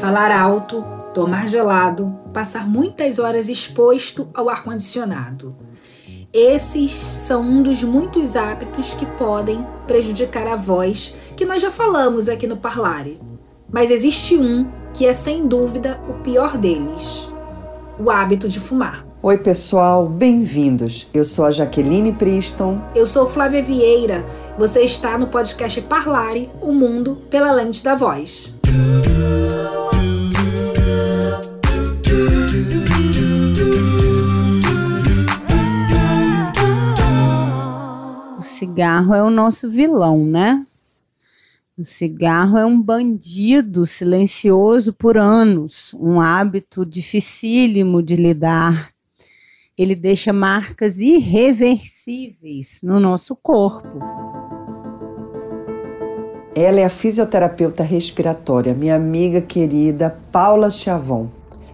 [0.00, 5.54] Falar alto, tomar gelado, passar muitas horas exposto ao ar-condicionado.
[6.32, 12.28] Esses são um dos muitos hábitos que podem prejudicar a voz, que nós já falamos
[12.28, 13.20] aqui no Parlare.
[13.70, 17.30] Mas existe um que é sem dúvida o pior deles:
[17.98, 19.11] o hábito de fumar.
[19.24, 21.06] Oi, pessoal, bem-vindos.
[21.14, 22.82] Eu sou a Jaqueline Priston.
[22.92, 24.26] Eu sou Flávia Vieira.
[24.58, 28.52] Você está no podcast Parlare, o mundo pela lente da voz.
[38.36, 40.66] O cigarro é o nosso vilão, né?
[41.78, 48.90] O cigarro é um bandido silencioso por anos, um hábito dificílimo de lidar.
[49.82, 53.98] Ele deixa marcas irreversíveis no nosso corpo.
[56.54, 61.26] Ela é a fisioterapeuta respiratória, minha amiga querida Paula Chavon.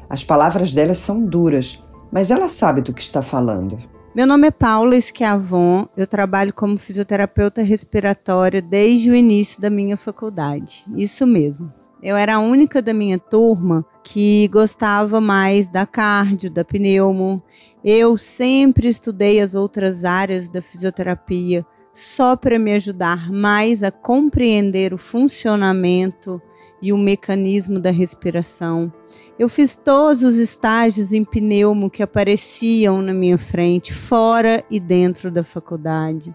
[0.08, 3.78] As palavras dela são duras, mas ela sabe do que está falando.
[4.14, 9.98] Meu nome é Paula Schiavon, eu trabalho como fisioterapeuta respiratória desde o início da minha
[9.98, 10.82] faculdade.
[10.96, 11.70] Isso mesmo.
[12.02, 17.42] Eu era a única da minha turma que gostava mais da cardio, da pneumo.
[17.84, 24.92] Eu sempre estudei as outras áreas da fisioterapia só para me ajudar mais a compreender
[24.92, 26.40] o funcionamento
[26.80, 28.92] e o mecanismo da respiração.
[29.38, 35.30] Eu fiz todos os estágios em pneumo que apareciam na minha frente, fora e dentro
[35.30, 36.34] da faculdade.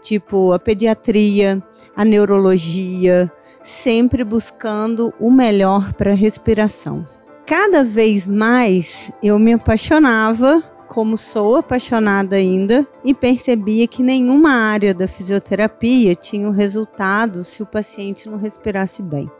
[0.00, 1.62] Tipo a pediatria,
[1.94, 3.30] a neurologia,
[3.62, 7.17] sempre buscando o melhor para a respiração.
[7.48, 14.92] Cada vez mais eu me apaixonava, como sou apaixonada ainda, e percebia que nenhuma área
[14.92, 19.30] da fisioterapia tinha um resultado se o paciente não respirasse bem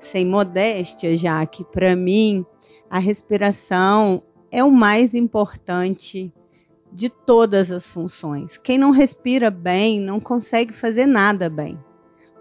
[0.00, 2.44] sem modéstia, já que para mim
[2.88, 6.32] a respiração é o mais importante
[6.92, 8.56] de todas as funções.
[8.56, 11.78] Quem não respira bem não consegue fazer nada bem.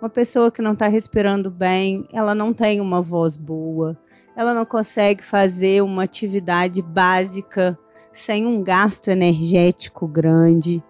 [0.02, 3.98] Uma pessoa que não está respirando bem, ela não tem uma voz boa,
[4.36, 7.78] ela não consegue fazer uma atividade básica
[8.12, 10.82] sem um gasto energético grande.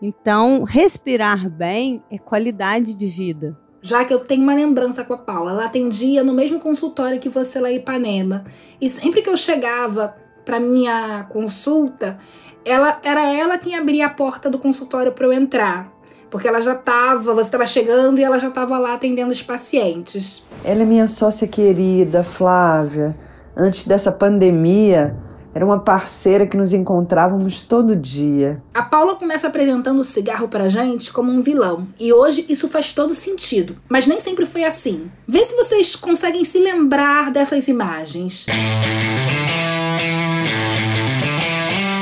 [0.00, 5.18] Então, respirar bem é qualidade de vida já que eu tenho uma lembrança com a
[5.18, 5.52] Paula.
[5.52, 8.42] Ela atendia no mesmo consultório que você lá em Ipanema.
[8.80, 12.18] E sempre que eu chegava para minha consulta,
[12.64, 15.95] ela era ela quem abria a porta do consultório para eu entrar.
[16.30, 20.44] Porque ela já estava, você estava chegando e ela já estava lá atendendo os pacientes.
[20.64, 23.16] Ela é minha sócia querida, Flávia.
[23.56, 25.16] Antes dessa pandemia,
[25.56, 28.62] era uma parceira que nos encontrávamos todo dia.
[28.74, 31.88] A Paula começa apresentando o cigarro pra gente como um vilão.
[31.98, 33.74] E hoje isso faz todo sentido.
[33.88, 35.10] Mas nem sempre foi assim.
[35.26, 38.44] Vê se vocês conseguem se lembrar dessas imagens.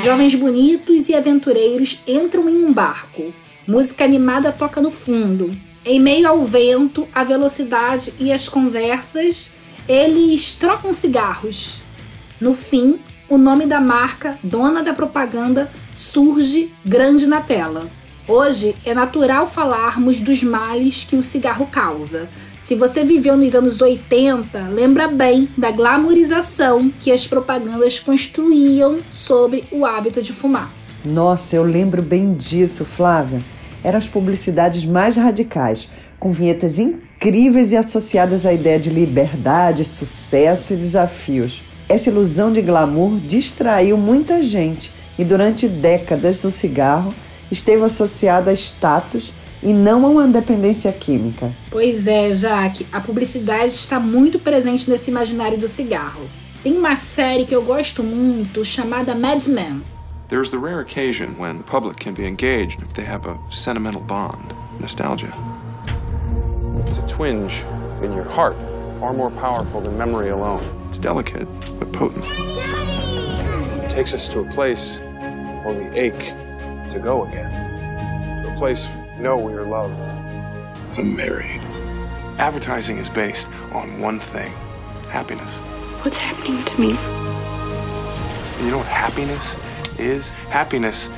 [0.03, 3.33] Jovens bonitos e aventureiros entram em um barco.
[3.67, 5.49] Música animada toca no fundo.
[5.83, 9.53] Em meio ao vento, a velocidade e as conversas,
[9.87, 11.81] eles trocam cigarros.
[12.39, 17.89] No fim, o nome da marca, dona da propaganda, surge grande na tela.
[18.27, 22.29] Hoje é natural falarmos dos males que o cigarro causa.
[22.59, 29.63] Se você viveu nos anos 80, lembra bem da glamorização que as propagandas construíam sobre
[29.71, 30.71] o hábito de fumar.
[31.03, 33.39] Nossa, eu lembro bem disso, Flávia.
[33.85, 40.73] Eram as publicidades mais radicais, com vinhetas incríveis e associadas à ideia de liberdade, sucesso
[40.73, 41.61] e desafios.
[41.87, 47.13] Essa ilusão de glamour distraiu muita gente e durante décadas o cigarro
[47.51, 51.53] esteve associado a status e não a uma dependência química.
[51.69, 56.27] Pois é, Jaque, a publicidade está muito presente nesse imaginário do cigarro.
[56.63, 59.94] Tem uma série que eu gosto muito chamada Mad Men.
[60.27, 64.01] There's the rare occasion when the public can be engaged if they have a sentimental
[64.01, 65.31] bond, nostalgia.
[66.87, 67.61] It's a twinge
[68.01, 68.55] in your heart
[68.99, 70.63] far more powerful than memory alone.
[70.89, 71.47] It's delicate,
[71.77, 72.25] but potent.
[73.83, 74.97] It takes us to a place
[75.63, 76.33] where we ache
[76.89, 78.45] to go again.
[78.45, 79.99] To a place we know we are loved.
[80.97, 81.61] I'm married.
[82.39, 84.51] Advertising is based on one thing
[85.09, 85.55] happiness.
[86.03, 86.87] What's happening to me?
[88.65, 89.55] You know what happiness
[89.99, 90.31] is?
[90.49, 91.09] Happiness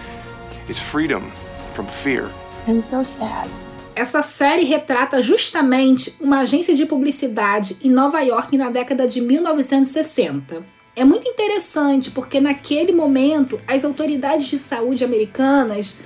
[0.70, 1.32] is freedom
[1.74, 2.30] from fear.
[2.68, 3.50] I'm so sad.
[3.96, 10.64] Essa série retrata justamente uma agência de publicidade em Nova York na década de 1960.
[10.96, 15.98] É muito interessante porque naquele momento as autoridades de saúde americanas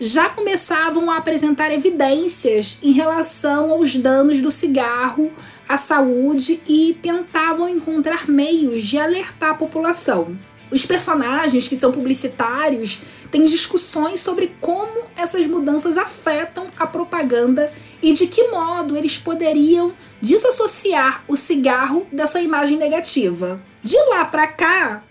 [0.00, 5.30] já começavam a apresentar evidências em relação aos danos do cigarro
[5.68, 10.36] à saúde e tentavam encontrar meios de alertar a população.
[10.70, 13.00] Os personagens que são publicitários
[13.30, 17.72] têm discussões sobre como essas mudanças afetam a propaganda
[18.02, 23.60] e de que modo eles poderiam desassociar o cigarro dessa imagem negativa.
[23.82, 25.02] De lá para cá,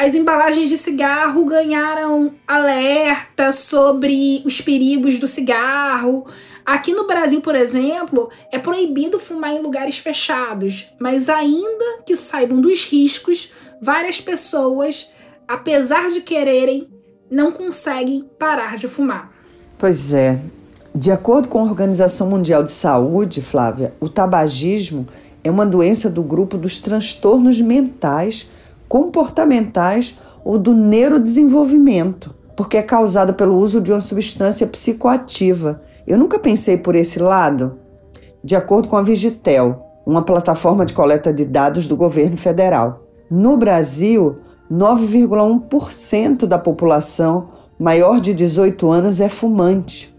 [0.00, 6.24] as embalagens de cigarro ganharam alerta sobre os perigos do cigarro.
[6.64, 12.62] Aqui no Brasil, por exemplo, é proibido fumar em lugares fechados, mas ainda que saibam
[12.62, 13.52] dos riscos,
[13.82, 15.12] várias pessoas,
[15.46, 16.88] apesar de quererem,
[17.30, 19.30] não conseguem parar de fumar.
[19.78, 20.40] Pois é.
[20.94, 25.06] De acordo com a Organização Mundial de Saúde, Flávia, o tabagismo
[25.44, 28.48] é uma doença do grupo dos transtornos mentais,
[28.90, 35.80] comportamentais ou do neurodesenvolvimento, porque é causada pelo uso de uma substância psicoativa.
[36.08, 37.78] Eu nunca pensei por esse lado.
[38.42, 43.06] De acordo com a Vigitel, uma plataforma de coleta de dados do governo federal.
[43.30, 44.34] No Brasil,
[44.68, 50.12] 9,1% da população maior de 18 anos é fumante.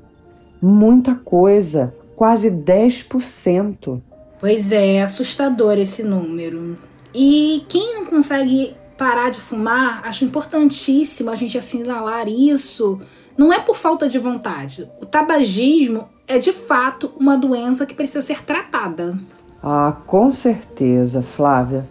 [0.62, 4.02] Muita coisa, quase 10%.
[4.40, 6.78] Pois é, assustador esse número.
[7.14, 13.00] E quem não consegue parar de fumar, acho importantíssimo a gente assinalar isso.
[13.38, 14.90] Não é por falta de vontade.
[15.02, 19.18] O tabagismo é de fato uma doença que precisa ser tratada.
[19.64, 21.88] Ah, com certeza, Flávia.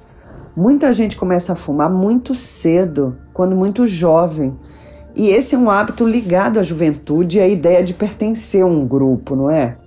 [0.57, 4.57] Muita gente começa a fumar muito cedo, quando muito jovem.
[5.17, 8.87] E esse é um hábito ligado à juventude e à ideia de pertencer a um
[8.87, 9.79] grupo, não é?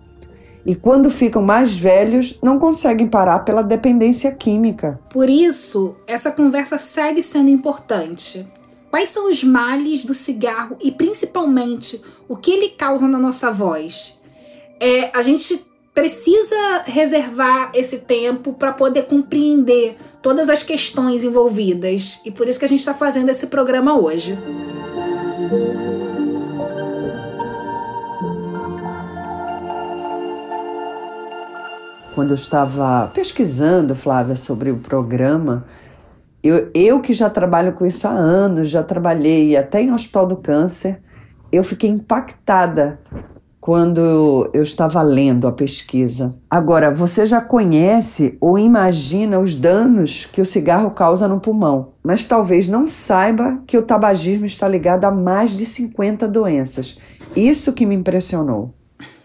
[0.66, 5.00] E quando ficam mais velhos, não conseguem parar pela dependência química.
[5.10, 8.46] Por isso, essa conversa segue sendo importante.
[8.90, 14.18] Quais são os males do cigarro e, principalmente, o que ele causa na nossa voz?
[14.80, 22.22] É, a gente precisa reservar esse tempo para poder compreender todas as questões envolvidas.
[22.26, 24.38] E por isso que a gente está fazendo esse programa hoje.
[32.16, 35.66] Quando eu estava pesquisando, Flávia, sobre o programa,
[36.44, 40.38] eu, eu que já trabalho com isso há anos, já trabalhei até em Hospital do
[40.38, 41.02] Câncer,
[41.52, 43.00] eu fiquei impactada
[43.60, 46.36] quando eu estava lendo a pesquisa.
[46.50, 52.28] Agora, você já conhece ou imagina os danos que o cigarro causa no pulmão, mas
[52.28, 57.00] talvez não saiba que o tabagismo está ligado a mais de 50 doenças.
[57.36, 58.74] Isso que me impressionou.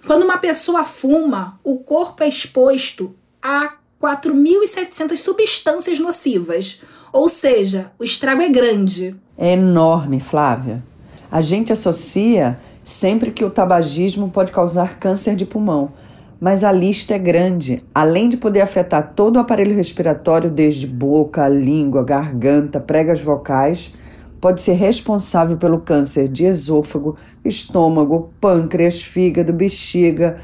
[0.09, 6.81] Quando uma pessoa fuma, o corpo é exposto a 4.700 substâncias nocivas,
[7.13, 9.15] ou seja, o estrago é grande.
[9.37, 10.83] É enorme, Flávia.
[11.31, 15.93] A gente associa sempre que o tabagismo pode causar câncer de pulmão.
[16.41, 17.85] Mas a lista é grande.
[17.95, 23.93] Além de poder afetar todo o aparelho respiratório, desde boca, língua, garganta, pregas vocais,
[24.41, 30.39] pode ser responsável pelo câncer de esôfago, estômago, pâncreas, fígado, bexiga,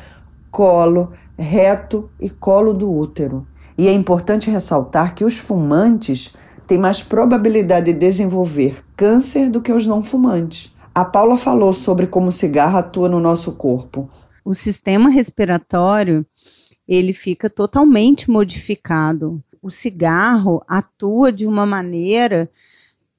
[0.50, 3.46] colo, reto e colo do útero.
[3.76, 6.34] E é importante ressaltar que os fumantes
[6.66, 10.74] têm mais probabilidade de desenvolver câncer do que os não fumantes.
[10.94, 14.08] A Paula falou sobre como o cigarro atua no nosso corpo.
[14.44, 16.24] O sistema respiratório
[16.86, 19.42] ele fica totalmente modificado.
[19.62, 22.48] O cigarro atua de uma maneira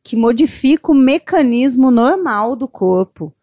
[0.06, 3.34] que modifica o mecanismo normal do corpo,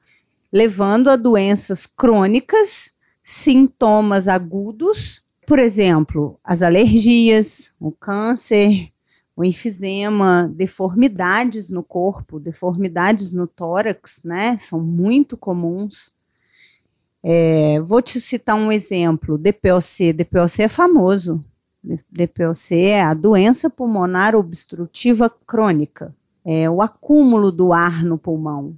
[0.53, 2.93] levando a doenças crônicas,
[3.25, 8.89] sintomas agudos, por exemplo, as alergias, o câncer,
[9.37, 14.57] o enfisema, deformidades no corpo, deformidades no tórax, né?
[14.61, 16.13] São muito comuns.
[17.25, 20.13] É, vou te citar um exemplo: DPOC.
[20.13, 21.45] DPOC é famoso.
[21.83, 26.15] DPOC é a doença pulmonar obstrutiva crônica.
[26.45, 28.75] É o acúmulo do ar no pulmão.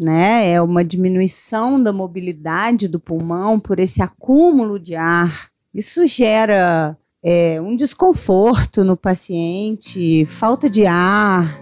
[0.00, 0.50] Né?
[0.50, 5.48] É uma diminuição da mobilidade do pulmão por esse acúmulo de ar.
[5.72, 11.60] Isso gera é, um desconforto no paciente, falta de ar,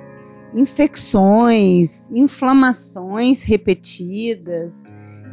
[0.55, 4.73] infecções, inflamações repetidas,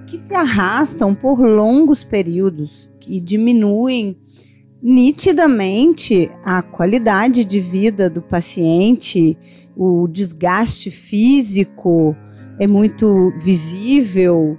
[0.08, 4.16] que se arrastam por longos períodos, que diminuem
[4.82, 9.38] nitidamente a qualidade de vida do paciente,
[9.76, 12.16] o desgaste físico
[12.60, 14.58] é muito visível,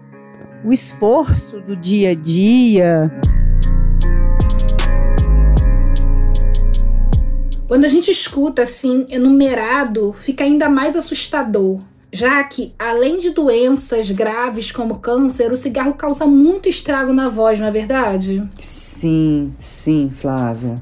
[0.65, 3.11] o esforço do dia a dia.
[7.69, 11.79] Quando a gente escuta assim, enumerado, fica ainda mais assustador.
[12.13, 17.61] já que, além de doenças graves como câncer, o cigarro causa muito estrago na voz,
[17.61, 18.43] não é verdade?
[18.59, 20.75] Sim, sim, Flávia.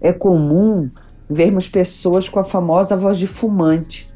[0.00, 0.90] É comum
[1.28, 4.08] vermos pessoas com a famosa voz de fumante,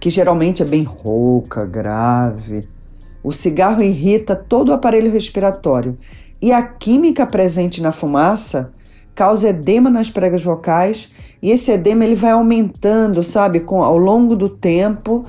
[0.00, 2.68] que geralmente é bem rouca, grave.
[3.22, 5.96] O cigarro irrita todo o aparelho respiratório
[6.40, 8.72] e a química presente na fumaça
[9.14, 11.10] causa edema nas pregas vocais
[11.42, 15.24] e esse edema ele vai aumentando, sabe, com, ao longo do tempo,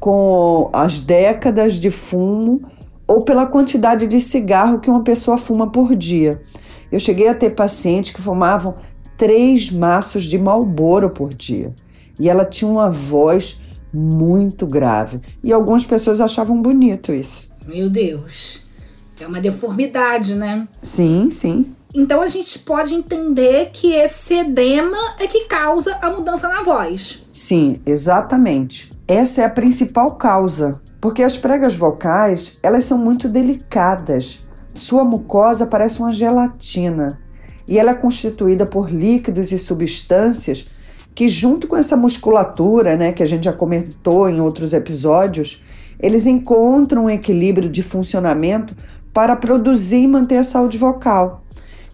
[0.00, 2.62] com as décadas de fumo
[3.06, 6.42] ou pela quantidade de cigarro que uma pessoa fuma por dia.
[6.90, 8.74] Eu cheguei a ter pacientes que fumavam
[9.18, 11.74] três maços de Marlboro por dia
[12.18, 13.60] e ela tinha uma voz
[13.92, 17.52] muito grave e algumas pessoas achavam bonito isso.
[17.66, 18.62] Meu Deus,
[19.20, 20.68] é uma deformidade, né?
[20.82, 21.74] Sim, sim.
[21.94, 27.24] Então a gente pode entender que esse edema é que causa a mudança na voz.
[27.32, 28.90] Sim, exatamente.
[29.06, 34.46] Essa é a principal causa, porque as pregas vocais, elas são muito delicadas.
[34.74, 37.18] Sua mucosa parece uma gelatina
[37.68, 40.70] e ela é constituída por líquidos e substâncias
[41.14, 45.64] que junto com essa musculatura, né, que a gente já comentou em outros episódios,
[45.98, 48.74] eles encontram um equilíbrio de funcionamento
[49.12, 51.42] para produzir e manter a saúde vocal.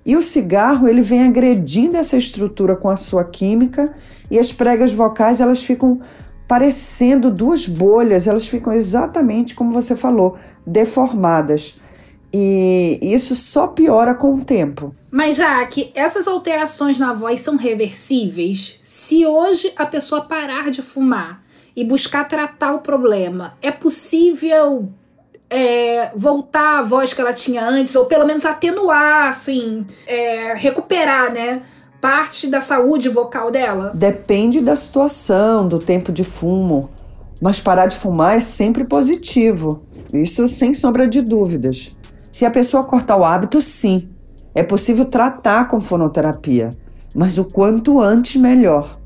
[0.04, 3.90] E o cigarro, ele vem agredindo essa estrutura com a sua química
[4.30, 5.98] e as pregas vocais, elas ficam
[6.46, 11.80] parecendo duas bolhas, elas ficam exatamente como você falou, deformadas.
[12.30, 14.94] E isso só piora com o tempo.
[15.14, 20.82] Mas já que essas alterações na voz são reversíveis, se hoje a pessoa parar de
[20.82, 21.40] fumar
[21.76, 24.88] e buscar tratar o problema, é possível
[25.48, 31.32] é, voltar à voz que ela tinha antes, ou pelo menos atenuar, assim, é, recuperar,
[31.32, 31.62] né?
[32.00, 33.92] Parte da saúde vocal dela?
[33.94, 36.90] Depende da situação, do tempo de fumo.
[37.40, 39.84] Mas parar de fumar é sempre positivo.
[40.12, 41.94] Isso sem sombra de dúvidas.
[42.32, 44.08] Se a pessoa cortar o hábito, sim.
[44.54, 46.70] É possível tratar com fonoterapia,
[47.14, 49.00] mas o quanto antes melhor.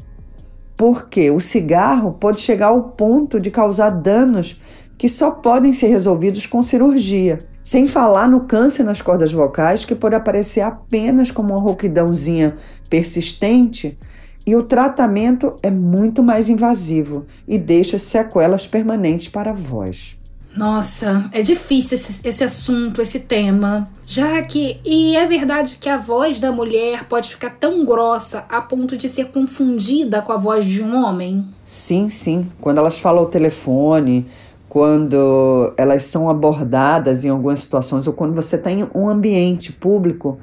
[0.76, 4.60] Porque o cigarro pode chegar ao ponto de causar danos
[4.98, 7.38] que só podem ser resolvidos com cirurgia.
[7.64, 12.54] Sem falar no câncer nas cordas vocais, que pode aparecer apenas como uma rouquidãozinha
[12.88, 13.98] persistente,
[14.46, 20.18] e o tratamento é muito mais invasivo e deixa sequelas permanentes para a voz.
[20.56, 23.88] Nossa, é difícil esse, esse, assunto, esse tema.
[24.06, 24.80] Já que.
[24.84, 29.08] E é verdade que a voz da mulher pode ficar tão grossa a ponto de
[29.08, 31.46] ser confundida com a voz de um homem?
[31.64, 32.50] Sim, sim.
[32.60, 34.26] Quando elas falam ao telefone,
[34.68, 40.38] quando elas são abordadas em algumas situações ou quando você está em um ambiente público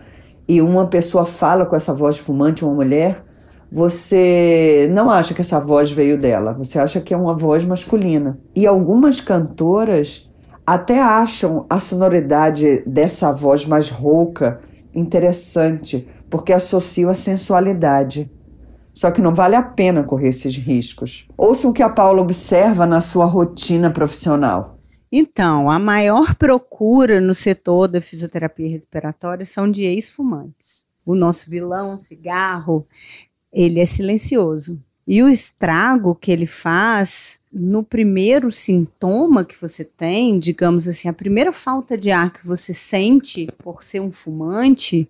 [0.48, 3.25] e uma pessoa fala com essa voz fumante, uma mulher,
[3.76, 8.40] você não acha que essa voz veio dela, você acha que é uma voz masculina.
[8.56, 10.30] E algumas cantoras
[10.66, 14.62] até acham a sonoridade dessa voz mais rouca
[14.94, 18.32] interessante, porque associam a sensualidade.
[18.94, 21.28] Só que não vale a pena correr esses riscos.
[21.38, 24.78] Ouçam o que a Paula observa na sua rotina profissional.
[25.12, 30.86] Então, a maior procura no setor da fisioterapia respiratória são de ex-fumantes.
[31.06, 32.84] O nosso vilão, cigarro,
[33.56, 34.80] ele é silencioso.
[35.08, 41.14] E o estrago que ele faz no primeiro sintoma que você tem, digamos assim, a
[41.14, 45.08] primeira falta de ar que você sente por ser um fumante,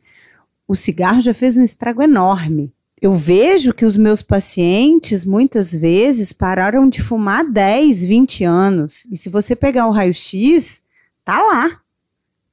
[0.67, 2.71] o cigarro já fez um estrago enorme
[3.01, 9.05] eu vejo que os meus pacientes muitas vezes pararam de fumar 10, 20 anos.
[9.11, 10.81] E se você pegar o raio-x,
[11.23, 11.77] tá lá.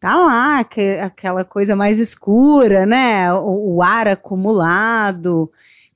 [0.01, 0.59] Tá lá
[1.03, 3.33] aquela coisa mais escura, né?
[3.33, 5.51] O, o ar acumulado.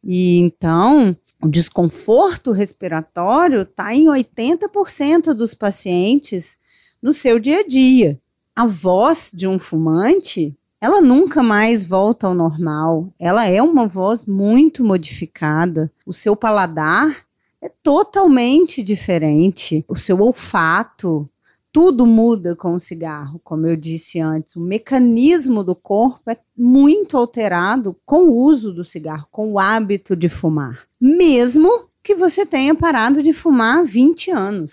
[0.07, 6.57] E então, o desconforto respiratório está em 80% dos pacientes
[7.03, 8.19] no seu dia a dia.
[8.55, 13.09] A voz de um fumante ela nunca mais volta ao normal.
[13.19, 15.91] Ela é uma voz muito modificada.
[16.07, 17.25] O seu paladar
[17.63, 19.85] é totalmente diferente.
[19.89, 21.29] O seu olfato,
[21.77, 24.57] tudo muda com o cigarro, como eu disse antes.
[24.57, 30.17] O mecanismo do corpo é muito alterado com o uso do cigarro, com o hábito
[30.17, 30.85] de fumar.
[30.99, 31.69] Mesmo
[32.03, 34.73] que você tenha parado de fumar há 20 anos.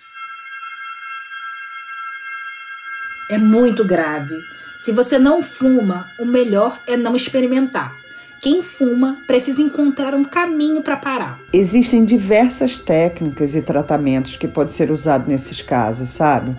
[3.30, 4.36] É muito grave.
[4.80, 7.94] Se você não fuma, o melhor é não experimentar.
[8.42, 11.42] Quem fuma precisa encontrar um caminho para parar.
[11.52, 16.56] Existem diversas técnicas e tratamentos que podem ser usados nesses casos, sabe?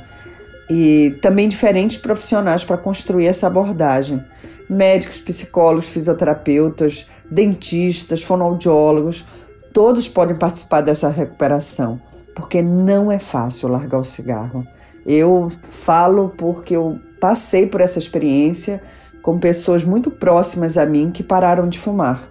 [0.71, 4.25] E também diferentes profissionais para construir essa abordagem.
[4.68, 9.26] Médicos, psicólogos, fisioterapeutas, dentistas, fonoaudiólogos,
[9.73, 12.00] todos podem participar dessa recuperação.
[12.35, 14.66] porque não é fácil largar o cigarro.
[15.06, 18.83] Eu falo porque eu passei por essa experiência
[19.23, 22.28] com pessoas muito próximas a mim que pararam de fumar.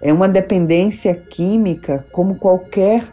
[0.00, 3.04] É uma dependência química como qualquer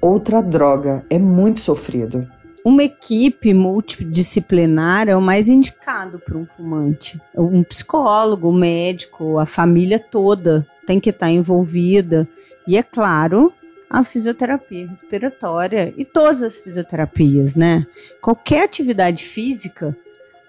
[0.00, 1.04] outra droga.
[1.08, 2.26] É muito sofrido.
[2.64, 7.20] Uma equipe multidisciplinar é o mais indicado para um fumante.
[7.34, 12.26] Um psicólogo, um médico, a família toda tem que estar envolvida.
[12.66, 13.52] E é claro,
[13.88, 17.86] a fisioterapia respiratória e todas as fisioterapias, né?
[18.20, 19.96] Qualquer atividade física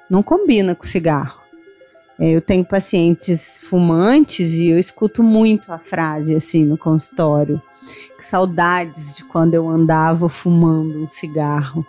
[0.10, 1.47] não combina com cigarro.
[2.20, 7.62] É, eu tenho pacientes fumantes e eu escuto muito a frase assim no consultório.
[8.18, 11.86] Que saudades de quando eu andava fumando um cigarro,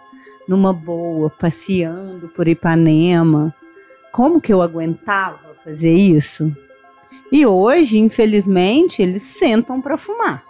[0.47, 3.55] numa boa, passeando por Ipanema.
[4.13, 6.55] Como que eu aguentava fazer isso?
[7.33, 10.49] E hoje, infelizmente, eles sentam para fumar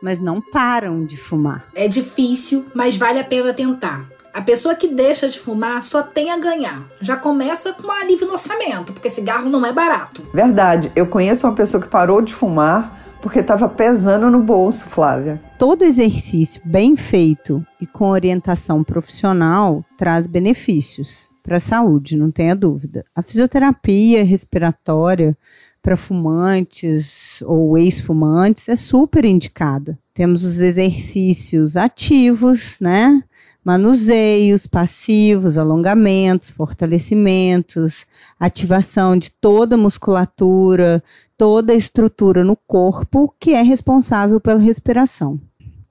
[0.00, 1.66] mas não param de fumar.
[1.74, 4.08] É difícil, mas vale a pena tentar.
[4.32, 6.86] A pessoa que deixa de fumar só tem a ganhar.
[7.00, 10.22] Já começa com um alívio no orçamento, porque cigarro não é barato.
[10.32, 10.92] Verdade.
[10.94, 15.40] Eu conheço uma pessoa que parou de fumar porque estava pesando no bolso, Flávia.
[15.58, 22.54] Todo exercício bem feito e com orientação profissional traz benefícios para a saúde, não tenha
[22.54, 23.04] dúvida.
[23.14, 25.36] A fisioterapia respiratória
[25.82, 29.98] para fumantes ou ex-fumantes é super indicada.
[30.14, 33.22] Temos os exercícios ativos, né?
[33.64, 38.06] Manuseios, passivos, alongamentos, fortalecimentos,
[38.38, 41.02] ativação de toda a musculatura,
[41.36, 45.38] toda a estrutura no corpo que é responsável pela respiração,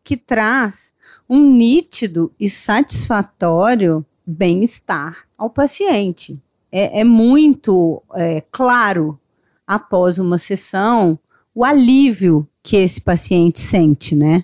[0.03, 0.93] que traz
[1.29, 6.41] um nítido e satisfatório bem-estar ao paciente.
[6.71, 9.19] É, é muito é, claro
[9.65, 11.17] após uma sessão,
[11.53, 14.43] o alívio que esse paciente sente, né?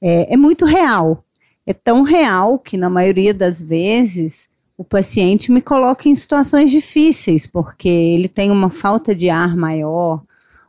[0.00, 1.24] É, é muito real.
[1.68, 7.46] É tão real que, na maioria das vezes, o paciente me coloca em situações difíceis,
[7.46, 10.22] porque ele tem uma falta de ar maior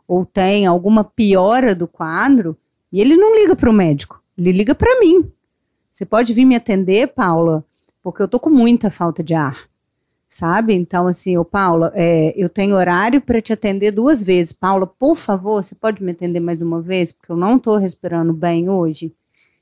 [0.05, 2.53] ou tem alguma piora do quadro
[2.91, 5.25] e ele não liga para o médico, ele liga para mim.
[5.89, 7.63] Você pode vir me atender, Paula,
[8.03, 9.69] porque eu tô com muita falta de ar
[10.31, 10.75] sabe?
[10.75, 14.51] Então, assim, ô Paula, é, eu tenho horário para te atender duas vezes.
[14.51, 18.31] Paula, por favor, você pode me atender mais uma vez, porque eu não estou respirando
[18.31, 19.11] bem hoje.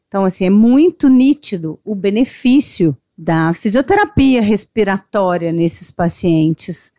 [0.08, 6.94] Então, assim, é muito nítido o benefício da fisioterapia respiratória nesses pacientes,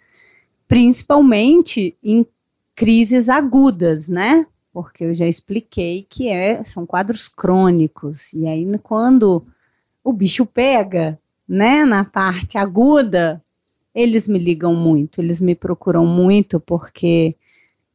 [0.66, 2.26] principalmente em
[2.74, 4.46] crises agudas, né?
[4.72, 8.32] Porque eu já expliquei que é, são quadros crônicos.
[8.34, 9.42] E aí, quando
[10.04, 11.18] o bicho pega,
[11.48, 13.42] né, na parte aguda,
[13.94, 17.34] eles me ligam muito, eles me procuram muito porque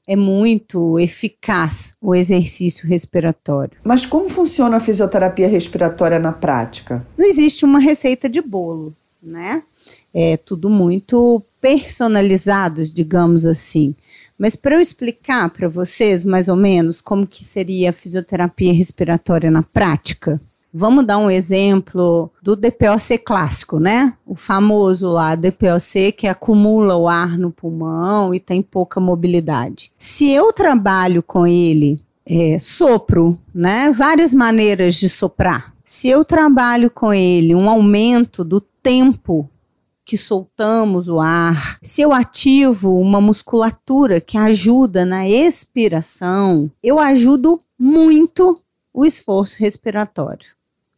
[0.07, 3.77] é muito eficaz o exercício respiratório.
[3.83, 7.05] Mas como funciona a fisioterapia respiratória na prática?
[7.17, 9.61] Não existe uma receita de bolo, né?
[10.13, 13.95] É tudo muito personalizado, digamos assim.
[14.37, 19.49] Mas para eu explicar para vocês mais ou menos como que seria a fisioterapia respiratória
[19.49, 20.39] na prática,
[20.75, 24.11] Vamos dar um exemplo do DPOC clássico, né?
[24.25, 29.91] O famoso lá DPOC que acumula o ar no pulmão e tem pouca mobilidade.
[29.99, 33.91] Se eu trabalho com ele, é, sopro, né?
[33.91, 35.71] Várias maneiras de soprar.
[35.85, 39.47] Se eu trabalho com ele um aumento do tempo
[40.03, 47.61] que soltamos o ar, se eu ativo uma musculatura que ajuda na expiração, eu ajudo
[47.77, 48.59] muito
[48.91, 50.47] o esforço respiratório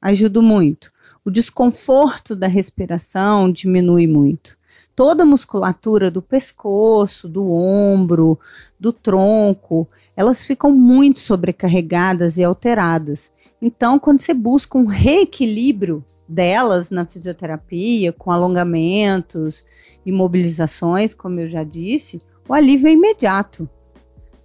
[0.02, 0.92] ajuda muito.
[1.24, 4.56] O desconforto da respiração diminui muito.
[4.96, 8.40] Toda a musculatura do pescoço, do ombro,
[8.80, 13.34] do tronco, elas ficam muito sobrecarregadas e alteradas.
[13.62, 19.66] Então, quando você busca um reequilíbrio delas na fisioterapia, com alongamentos
[20.06, 23.68] e mobilizações, como eu já disse, o alívio é imediato.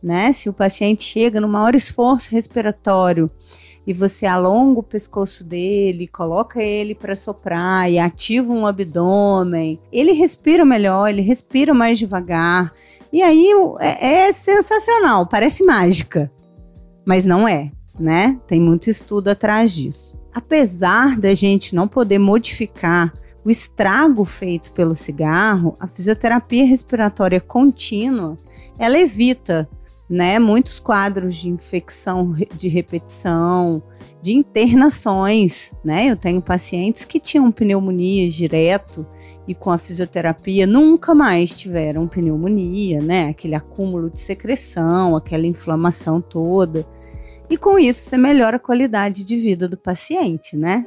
[0.02, 0.32] Né?
[0.32, 3.30] Se o paciente chega no maior esforço respiratório
[3.86, 10.12] e você alonga o pescoço dele, coloca ele para soprar e ativa um abdômen, ele
[10.12, 12.72] respira melhor, ele respira mais devagar.
[13.12, 13.48] E aí
[13.80, 16.30] é, é sensacional, parece mágica,
[17.04, 18.38] mas não é, né?
[18.46, 20.14] Tem muito estudo atrás disso.
[20.32, 23.12] Apesar da gente não poder modificar
[23.44, 28.38] o estrago feito pelo cigarro, a fisioterapia respiratória contínua,
[28.78, 29.68] ela evita
[30.10, 33.80] né, muitos quadros de infecção de repetição,
[34.20, 36.10] de internações, né?
[36.10, 39.06] Eu tenho pacientes que tinham pneumonia direto
[39.46, 43.28] e com a fisioterapia nunca mais tiveram pneumonia, né?
[43.28, 46.84] Aquele acúmulo de secreção, aquela inflamação toda.
[47.48, 50.86] e com isso você melhora a qualidade de vida do paciente, né?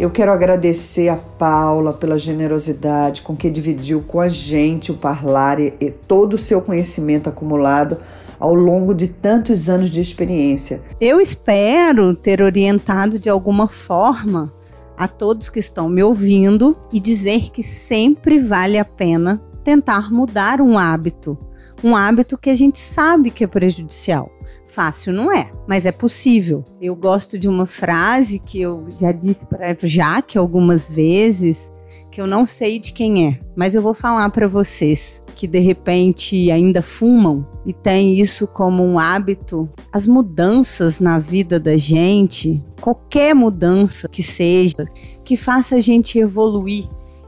[0.00, 5.60] Eu quero agradecer a Paula pela generosidade com que dividiu com a gente o Parlar
[5.60, 7.98] e, e todo o seu conhecimento acumulado
[8.38, 10.80] ao longo de tantos anos de experiência.
[10.98, 14.50] Eu espero ter orientado de alguma forma
[14.96, 20.62] a todos que estão me ouvindo e dizer que sempre vale a pena tentar mudar
[20.62, 21.36] um hábito,
[21.84, 24.32] um hábito que a gente sabe que é prejudicial.
[24.72, 26.64] Fácil não é, mas é possível.
[26.80, 31.72] Eu gosto de uma frase que eu já disse para Jaque algumas vezes,
[32.10, 35.58] que eu não sei de quem é, mas eu vou falar para vocês que de
[35.58, 39.68] repente ainda fumam e tem isso como um hábito.
[39.92, 44.76] As mudanças na vida da gente, qualquer mudança que seja,
[45.24, 46.84] que faça a gente evoluir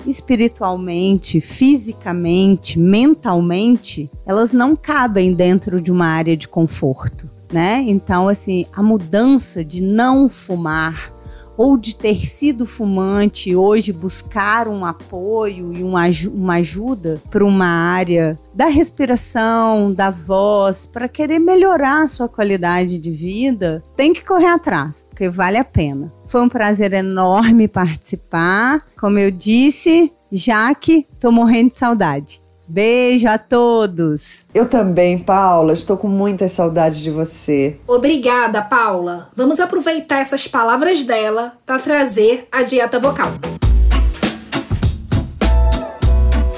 [0.06, 7.84] espiritualmente, fisicamente, mentalmente, elas não cabem dentro de uma área de conforto né?
[7.86, 11.12] Então, assim, a mudança de não fumar
[11.56, 17.66] ou de ter sido fumante hoje buscar um apoio e uma, uma ajuda para uma
[17.66, 24.24] área da respiração, da voz, para querer melhorar a sua qualidade de vida, tem que
[24.24, 26.12] correr atrás, porque vale a pena.
[26.26, 28.84] Foi um prazer enorme participar.
[28.98, 32.41] Como eu disse, Jaque, tô morrendo de saudade.
[32.72, 34.46] Beijo a todos.
[34.54, 35.74] Eu também, Paula.
[35.74, 37.76] Estou com muitas saudades de você.
[37.86, 39.28] Obrigada, Paula.
[39.36, 43.32] Vamos aproveitar essas palavras dela para trazer a dieta vocal.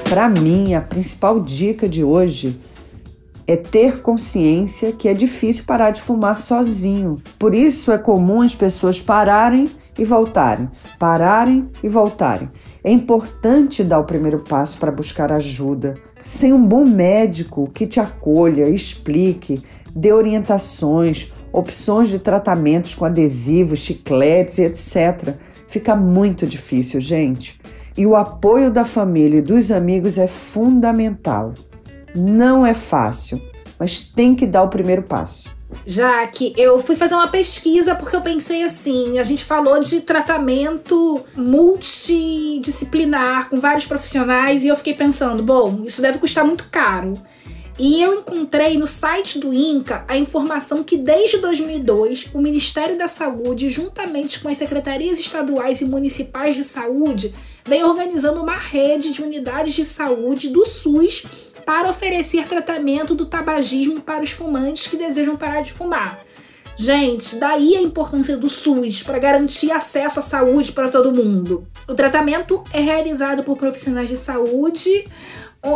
[0.09, 2.57] Para mim, a principal dica de hoje
[3.45, 7.21] é ter consciência que é difícil parar de fumar sozinho.
[7.37, 12.49] Por isso é comum as pessoas pararem e voltarem, pararem e voltarem.
[12.85, 15.97] É importante dar o primeiro passo para buscar ajuda.
[16.19, 19.59] Sem um bom médico que te acolha, explique,
[19.95, 25.35] dê orientações, opções de tratamentos com adesivos, chicletes, etc.,
[25.67, 27.59] fica muito difícil, gente.
[27.97, 31.55] E o apoio da família e dos amigos é fundamental.
[32.13, 33.41] Não é fácil,
[33.79, 35.54] mas tem que dar o primeiro passo
[35.85, 40.01] já que eu fui fazer uma pesquisa porque eu pensei assim, a gente falou de
[40.01, 47.13] tratamento multidisciplinar com vários profissionais e eu fiquei pensando, bom, isso deve custar muito caro.
[47.77, 53.09] E eu encontrei no site do INCA a informação que desde 2002 o Ministério da
[53.09, 57.35] Saúde, juntamente com as secretarias estaduais e municipais de saúde,
[57.65, 61.25] vem organizando uma rede de unidades de saúde do SUS
[61.65, 66.23] para oferecer tratamento do tabagismo para os fumantes que desejam parar de fumar.
[66.77, 71.65] Gente, daí a importância do SUS para garantir acesso à saúde para todo mundo.
[71.87, 75.05] O tratamento é realizado por profissionais de saúde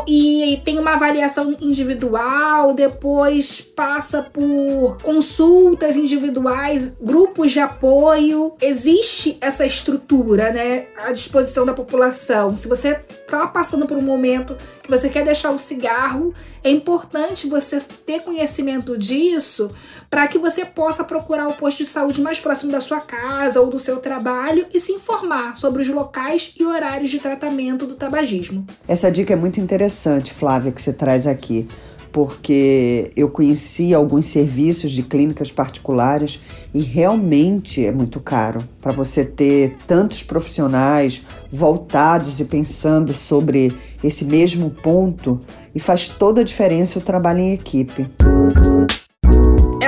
[0.08, 8.54] e tem uma avaliação individual, depois passa por consultas individuais, grupos de apoio.
[8.62, 12.54] Existe essa estrutura, né, à disposição da população.
[12.54, 17.48] Se você está passando por um momento que você quer deixar o cigarro, é importante
[17.48, 19.72] você ter conhecimento disso
[20.10, 23.68] para que você possa procurar o posto de saúde mais próximo da sua casa ou
[23.68, 28.66] do seu trabalho e se informar sobre os locais e horários de tratamento do tabagismo.
[28.88, 31.68] Essa dica é muito interessante, Flávia, que você traz aqui
[32.12, 36.42] porque eu conheci alguns serviços de clínicas particulares
[36.74, 44.26] e realmente é muito caro para você ter tantos profissionais voltados e pensando sobre esse
[44.26, 45.40] mesmo ponto
[45.74, 48.10] e faz toda a diferença o trabalho em equipe.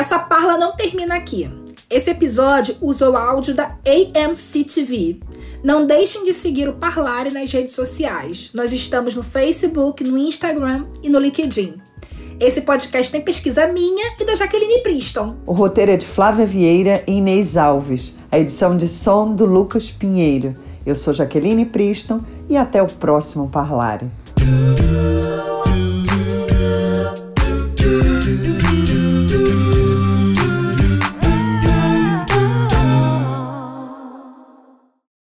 [0.02, 1.48] Essa parla não termina aqui.
[1.88, 5.20] Esse episódio usou áudio da AMC TV.
[5.64, 8.50] Não deixem de seguir o Parlare nas redes sociais.
[8.56, 11.76] Nós estamos no Facebook, no Instagram e no LinkedIn.
[12.40, 15.38] Esse podcast tem pesquisa minha e da Jaqueline Priston.
[15.46, 18.16] O roteiro é de Flávia Vieira e Inês Alves.
[18.32, 20.56] A edição de som do Lucas Pinheiro.
[20.84, 24.10] Eu sou Jaqueline Priston e até o próximo Parlare.